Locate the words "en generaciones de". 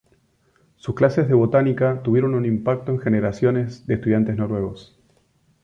2.91-3.93